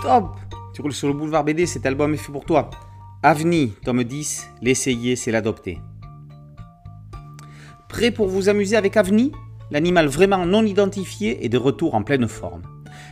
[0.00, 0.38] Stop
[0.72, 2.70] Tu roules sur le boulevard BD, cet album est fait pour toi.
[3.22, 5.78] Avni, tome 10, l'essayer, c'est l'adopter.
[7.86, 9.30] Prêt pour vous amuser avec Avni
[9.70, 12.62] L'animal vraiment non identifié est de retour en pleine forme.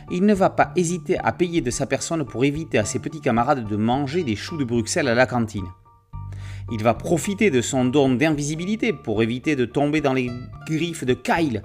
[0.09, 3.21] Il ne va pas hésiter à payer de sa personne pour éviter à ses petits
[3.21, 5.67] camarades de manger des choux de Bruxelles à la cantine.
[6.71, 10.31] Il va profiter de son don d'invisibilité pour éviter de tomber dans les
[10.65, 11.61] griffes de Kyle.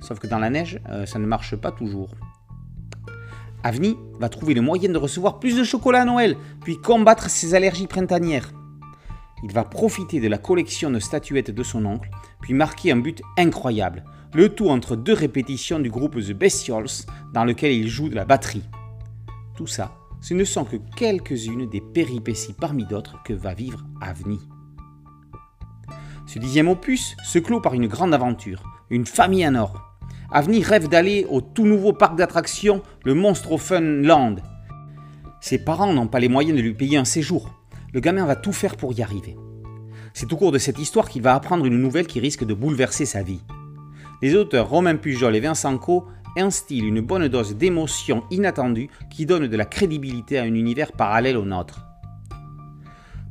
[0.00, 2.08] Sauf que dans la neige, euh, ça ne marche pas toujours.
[3.64, 7.54] Avni va trouver le moyen de recevoir plus de chocolat à Noël, puis combattre ses
[7.54, 8.52] allergies printanières.
[9.44, 13.22] Il va profiter de la collection de statuettes de son oncle, puis marquer un but
[13.36, 18.14] incroyable, le tout entre deux répétitions du groupe The Bestials, dans lequel il joue de
[18.14, 18.64] la batterie.
[19.56, 24.40] Tout ça, ce ne sont que quelques-unes des péripéties parmi d'autres que va vivre Avni.
[26.26, 29.91] Ce dixième opus se clôt par une grande aventure, une famille en or.
[30.34, 34.36] Avni rêve d'aller au tout nouveau parc d'attractions, le Monstro Fun Land.
[35.42, 37.50] Ses parents n'ont pas les moyens de lui payer un séjour.
[37.92, 39.36] Le gamin va tout faire pour y arriver.
[40.14, 43.04] C'est au cours de cette histoire qu'il va apprendre une nouvelle qui risque de bouleverser
[43.04, 43.42] sa vie.
[44.22, 46.06] Les auteurs Romain Pujol et Vincent Co
[46.38, 51.36] instillent une bonne dose d'émotion inattendue qui donne de la crédibilité à un univers parallèle
[51.36, 51.84] au nôtre.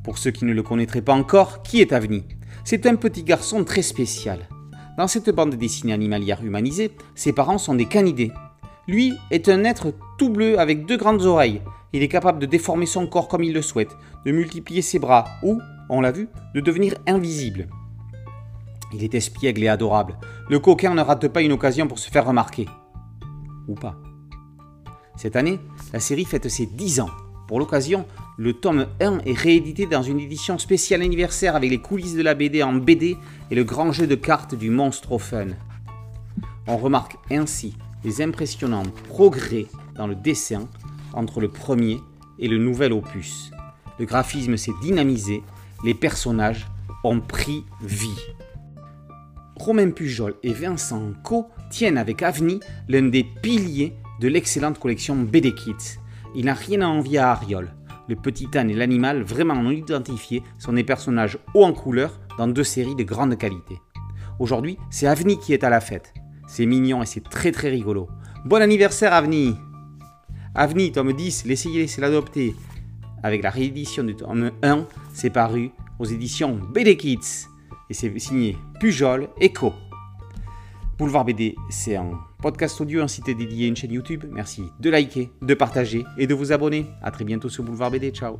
[0.03, 2.25] Pour ceux qui ne le connaîtraient pas encore, qui est Avni
[2.63, 4.47] C'est un petit garçon très spécial.
[4.97, 8.31] Dans cette bande dessinée animalière humanisée, ses parents sont des canidés.
[8.87, 11.61] Lui est un être tout bleu avec deux grandes oreilles.
[11.93, 15.25] Il est capable de déformer son corps comme il le souhaite, de multiplier ses bras
[15.43, 17.67] ou, on l'a vu, de devenir invisible.
[18.93, 20.17] Il est espiègle et adorable.
[20.49, 22.67] Le coquin ne rate pas une occasion pour se faire remarquer.
[23.67, 23.95] Ou pas.
[25.15, 25.59] Cette année,
[25.93, 27.09] la série fête ses 10 ans.
[27.47, 28.05] Pour l'occasion,
[28.37, 32.33] le tome 1 est réédité dans une édition spéciale anniversaire avec les coulisses de la
[32.33, 33.17] BD en BD
[33.49, 35.47] et le grand jeu de cartes du monstre au fun.
[36.67, 39.65] On remarque ainsi les impressionnants progrès
[39.95, 40.67] dans le dessin
[41.13, 41.99] entre le premier
[42.39, 43.51] et le nouvel opus.
[43.99, 45.43] Le graphisme s'est dynamisé,
[45.83, 46.67] les personnages
[47.03, 48.19] ont pris vie.
[49.57, 55.53] Romain Pujol et Vincent Co tiennent avec Avni l'un des piliers de l'excellente collection BD
[55.53, 55.99] Kids.
[56.33, 57.71] Il n'a rien à envier à Ariol.
[58.11, 62.49] Le petit âne et l'animal, vraiment non identifiés, sont des personnages hauts en couleur dans
[62.49, 63.77] deux séries de grande qualité.
[64.37, 66.13] Aujourd'hui, c'est Avni qui est à la fête.
[66.45, 68.09] C'est mignon et c'est très très rigolo.
[68.43, 69.55] Bon anniversaire Avni
[70.53, 72.53] Avni, tome 10, l'essayer, c'est l'adopter.
[73.23, 77.47] Avec la réédition du tome 1, c'est paru aux éditions BD Kids
[77.89, 79.71] et c'est signé Pujol Echo.
[81.01, 82.11] Boulevard BD, c'est un
[82.43, 84.25] podcast audio, un site dédié une chaîne YouTube.
[84.29, 86.85] Merci de liker, de partager et de vous abonner.
[87.01, 88.11] A très bientôt sur Boulevard BD.
[88.11, 88.37] Ciao